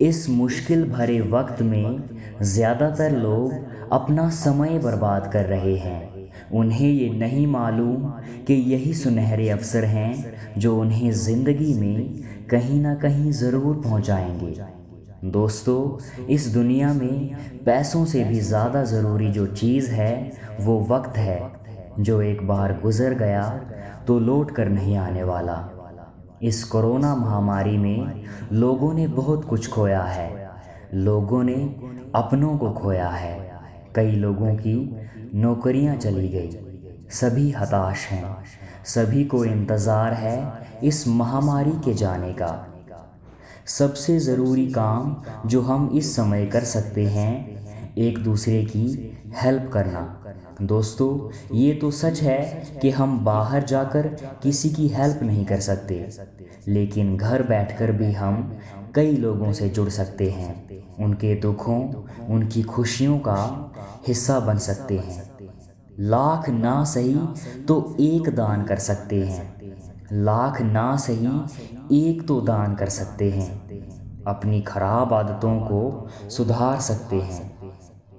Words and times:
इस 0.00 0.28
मुश्किल 0.28 0.84
भरे 0.84 1.20
वक्त 1.20 1.60
में 1.62 2.40
ज़्यादातर 2.44 3.12
लोग 3.12 3.52
अपना 3.92 4.28
समय 4.30 4.78
बर्बाद 4.78 5.30
कर 5.32 5.44
रहे 5.44 5.74
हैं। 5.76 6.30
उन्हें 6.52 6.88
ये 6.88 7.08
नहीं 7.10 7.46
मालूम 7.46 8.02
कि 8.46 8.54
यही 8.72 8.92
सुनहरे 8.94 9.48
अवसर 9.48 9.84
हैं 9.84 10.58
जो 10.58 10.76
उन्हें 10.80 11.10
ज़िंदगी 11.12 11.72
में 11.74 12.46
कहीं 12.50 12.80
ना 12.80 12.94
कहीं 12.94 13.30
ज़रूर 13.32 13.76
पहुंचाएँगे। 13.76 15.30
दोस्तों, 15.30 16.26
इस 16.26 16.46
दुनिया 16.54 16.92
में 16.92 17.62
पैसों 17.66 18.04
से 18.04 18.24
भी 18.24 18.40
ज़्यादा 18.40 18.82
ज़रूरी 18.84 19.30
जो 19.30 19.46
चीज़ 19.46 19.90
है, 19.90 20.32
वो 20.60 20.78
वक्त 20.90 21.16
है, 21.16 21.40
जो 22.00 22.20
एक 22.22 22.46
बार 22.48 22.78
गुज़र 22.82 23.14
गया 23.14 23.48
तो 24.06 24.18
लौट 24.18 24.50
कर 24.50 24.68
नहीं 24.68 24.96
आने 24.96 25.22
वाला। 25.22 25.56
इस 26.42 26.64
कोरोना 26.64 27.14
महामारी 27.16 27.76
में 27.76 28.24
लोगों 28.52 28.94
ने 28.94 29.06
बहुत 29.08 29.44
कुछ 29.44 29.70
खोया 29.70 30.02
है। 30.02 30.50
लोगों 30.94 31.42
ने 31.44 31.54
अपनों 32.14 32.58
को 32.58 32.70
खोया 32.70 33.08
है। 33.08 33.60
कई 33.94 34.10
लोगों 34.10 34.54
की 34.54 34.96
नौकरियाँ 35.34 35.96
चली 35.96 36.28
गई। 36.28 36.58
सभी 37.10 37.50
हताश 37.50 38.06
हैं। 38.06 38.36
सभी 38.84 39.24
को 39.24 39.44
इंतज़ार 39.44 40.12
है 40.12 40.66
इस 40.84 41.08
महामारी 41.08 41.70
के 41.70 41.94
जाने 41.94 42.32
का। 42.32 42.66
सबसे 43.66 44.18
ज़रूरी 44.18 44.66
काम 44.66 45.16
जो 45.46 45.62
हम 45.62 45.90
इस 45.94 46.16
समय 46.16 46.46
कर 46.46 46.60
सकते 46.60 47.06
हैं 47.06 47.55
एक 47.98 48.22
दूसरे 48.24 48.64
की 48.64 48.86
हेल्प 49.36 49.70
करना। 49.72 50.24
दोस्तों, 50.62 51.30
ये 51.56 51.72
तो 51.74 51.90
सच 51.90 52.22
है 52.22 52.64
कि 52.82 52.90
हम 52.90 53.18
बाहर 53.24 53.62
जाकर 53.62 54.06
किसी 54.42 54.70
की 54.70 54.88
हेल्प 54.88 55.22
नहीं 55.22 55.44
कर 55.44 55.60
सकते, 55.60 56.08
लेकिन 56.68 57.16
घर 57.16 57.42
बैठकर 57.42 57.92
भी 57.92 58.12
हम 58.12 58.58
कई 58.94 59.16
लोगों 59.16 59.52
से 59.52 59.68
जुड़ 59.68 59.88
सकते 59.88 60.30
हैं। 60.30 60.84
उनके 61.04 61.34
दुखों, 61.34 61.82
उनकी 62.26 62.62
खुशियों 62.62 63.18
का 63.18 63.72
हिस्सा 64.06 64.40
बन 64.40 64.58
सकते 64.58 64.98
हैं। 64.98 65.22
लाख 66.00 66.48
ना 66.48 66.84
सही 66.84 67.14
तो 67.68 67.96
एक 68.00 68.28
दान 68.28 68.62
कर 68.62 68.76
सकते 68.76 69.24
हैं। 69.24 69.54
लाख 70.12 70.62
ना 70.62 70.96
सही 70.96 72.08
एक 72.08 72.26
तो 72.28 72.40
दान 72.40 72.74
कर 72.74 72.88
सकते 72.88 73.30
हैं। 73.30 74.24
अपनी 74.24 74.60
खराब 74.60 75.12
आदतों 75.12 75.60
को 75.60 76.08
सुधार 76.30 76.80
सकते 76.80 77.16
हैं। 77.16 77.65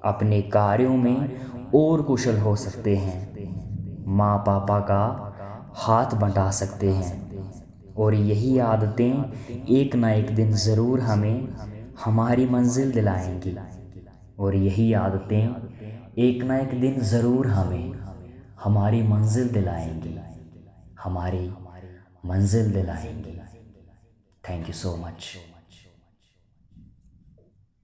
अपने 0.06 0.42
कार्यों 0.42 0.96
में 0.98 1.72
और 1.76 2.02
कुशल 2.02 2.38
हो 2.38 2.56
सकते 2.56 2.96
हैं। 2.96 4.06
माँ 4.08 4.38
पापा 4.38 4.80
का 4.80 5.04
हाथ 5.76 6.16
बंटा 6.16 6.50
सकते 6.52 6.92
हैं। 6.92 7.26
और 7.96 8.14
यही 8.14 8.58
आदतें 8.60 9.66
एक 9.76 9.96
ना 9.96 10.12
एक 10.12 10.36
दिन 10.36 10.52
ज़रूर 10.56 11.00
हमें 11.00 11.48
हमारी 12.06 12.46
मंजिल 12.46 12.92
दिलाएँगी। 12.92 13.56
और 14.40 14.56
यही 14.56 14.92
आदतें 14.94 16.18
एक 16.20 16.44
ना 16.44 16.58
एक 16.58 16.80
दिन 16.82 17.00
ज़रूर 17.04 17.48
हमें 17.48 17.94
हमारी 18.64 19.02
मंजिल 19.04 19.50
दिलाएँगी। 19.50 20.18
हमारी 21.04 21.48
मंजिल 22.26 22.74
दिलाएँगी। 22.74 23.40
Thank 24.44 24.68
you 24.68 24.74
so 24.74 24.96
much 24.98 25.36